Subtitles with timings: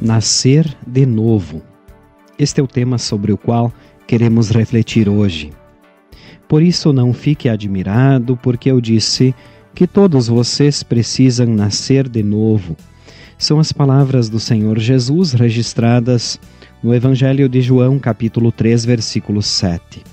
[0.00, 1.60] Nascer de novo.
[2.38, 3.72] Este é o tema sobre o qual
[4.06, 5.50] queremos refletir hoje.
[6.46, 9.34] Por isso, não fique admirado, porque eu disse
[9.74, 12.76] que todos vocês precisam nascer de novo.
[13.36, 16.38] São as palavras do Senhor Jesus registradas
[16.80, 20.04] no Evangelho de João, capítulo 3, versículo 7.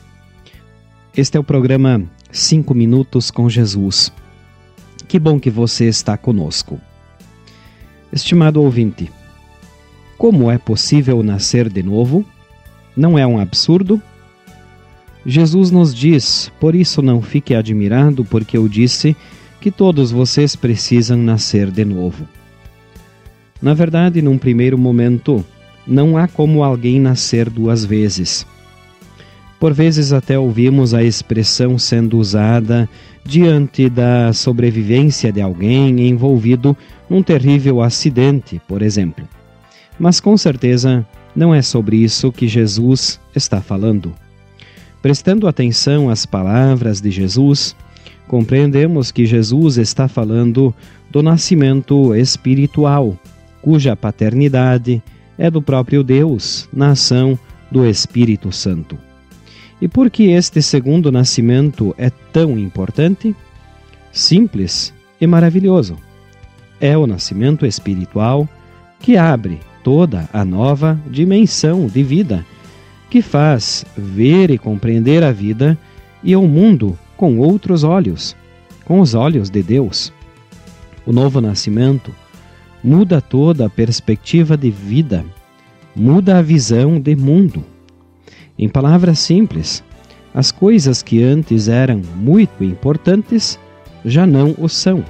[1.16, 4.12] Este é o programa 5 Minutos com Jesus.
[5.08, 6.82] Que bom que você está conosco.
[8.12, 9.12] Estimado ouvinte,
[10.18, 12.26] como é possível nascer de novo?
[12.96, 14.02] Não é um absurdo?
[15.26, 19.16] Jesus nos diz: Por isso não fique admirado, porque eu disse
[19.60, 22.28] que todos vocês precisam nascer de novo.
[23.62, 25.44] Na verdade, num primeiro momento,
[25.88, 28.46] não há como alguém nascer duas vezes.
[29.60, 32.88] Por vezes até ouvimos a expressão sendo usada
[33.24, 36.78] diante da sobrevivência de alguém envolvido
[37.10, 39.28] num terrível acidente, por exemplo.
[40.00, 44.14] Mas com certeza não é sobre isso que Jesus está falando.
[45.02, 47.76] Prestando atenção às palavras de Jesus,
[48.28, 50.74] compreendemos que Jesus está falando
[51.12, 53.18] do nascimento espiritual,
[53.62, 55.02] cuja paternidade
[55.38, 57.38] é do próprio Deus, na ação
[57.70, 58.98] do Espírito Santo.
[59.82, 63.36] E por que este segundo nascimento é tão importante?
[64.12, 65.98] Simples e maravilhoso.
[66.80, 68.48] É o nascimento espiritual
[69.00, 72.44] que abre toda a nova dimensão de vida,
[73.08, 75.78] que faz ver e compreender a vida
[76.24, 78.36] e o mundo com outros olhos,
[78.84, 80.12] com os olhos de Deus.
[81.06, 82.12] O novo nascimento
[82.84, 85.24] muda toda a perspectiva de vida,
[85.96, 87.64] muda a visão de mundo.
[88.58, 89.84] Em palavras simples,
[90.34, 93.60] as coisas que antes eram muito importantes
[94.04, 95.06] já não o são,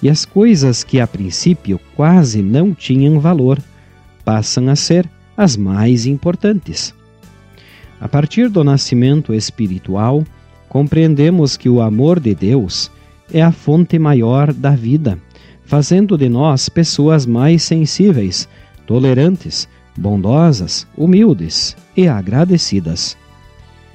[0.00, 3.58] e as coisas que a princípio quase não tinham valor
[4.24, 6.94] passam a ser as mais importantes.
[8.00, 10.24] A partir do nascimento espiritual,
[10.68, 12.90] compreendemos que o amor de Deus
[13.32, 15.18] é a fonte maior da vida,
[15.64, 18.48] fazendo de nós pessoas mais sensíveis,
[18.86, 23.16] tolerantes, bondosas, humildes e agradecidas.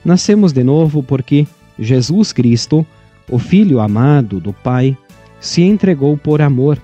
[0.03, 1.47] Nascemos de novo porque
[1.77, 2.85] Jesus Cristo,
[3.29, 4.97] o Filho amado do Pai,
[5.39, 6.81] se entregou por amor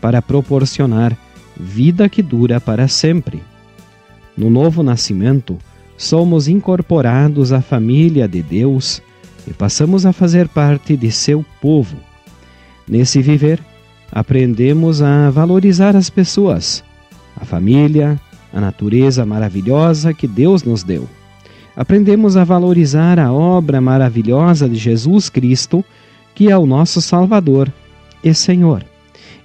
[0.00, 1.16] para proporcionar
[1.62, 3.42] vida que dura para sempre.
[4.36, 5.56] No novo nascimento,
[5.96, 9.00] somos incorporados à família de Deus
[9.46, 11.96] e passamos a fazer parte de seu povo.
[12.88, 13.60] Nesse viver,
[14.10, 16.82] aprendemos a valorizar as pessoas,
[17.36, 18.20] a família,
[18.52, 21.08] a natureza maravilhosa que Deus nos deu.
[21.76, 25.84] Aprendemos a valorizar a obra maravilhosa de Jesus Cristo,
[26.34, 27.72] que é o nosso Salvador
[28.22, 28.84] e Senhor,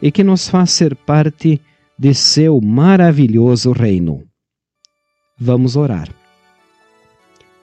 [0.01, 1.61] e que nos faz ser parte
[1.97, 4.23] de seu maravilhoso reino.
[5.39, 6.09] Vamos orar.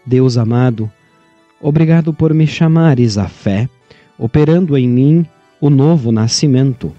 [0.05, 0.91] Deus amado,
[1.61, 3.69] obrigado por me chamares à fé,
[4.19, 5.27] operando em mim
[5.61, 6.93] o novo nascimento.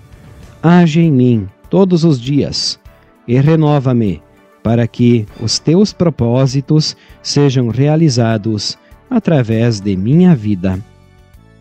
[0.63, 2.79] Age em mim todos os dias
[3.28, 4.22] e renova-me
[4.63, 8.78] para que os teus propósitos sejam realizados
[9.09, 10.79] através de minha vida.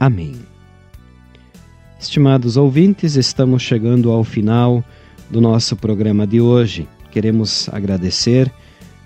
[0.01, 0.35] Amém.
[2.01, 4.85] Estimados ouvintes, estamos chegando ao final
[5.31, 6.89] do nosso programa de hoje.
[7.11, 8.53] Queremos agradecer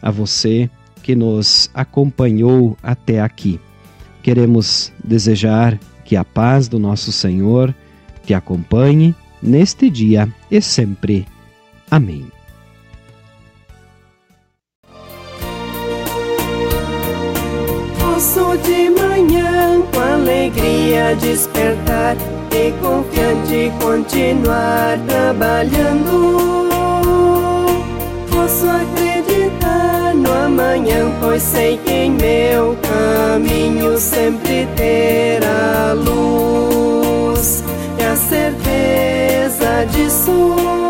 [0.00, 0.70] a você
[1.02, 3.60] que nos acompanhou até aqui.
[4.22, 7.74] Queremos desejar que a paz do nosso Senhor
[8.24, 11.26] te acompanhe neste dia e sempre.
[11.90, 12.26] Amém.
[17.98, 22.16] Posso de manhã com alegria despertar
[22.80, 26.68] confiante continuar trabalhando.
[28.30, 37.62] Posso acreditar no amanhã, pois sei que em meu caminho sempre terá luz.
[37.98, 40.87] E a certeza disso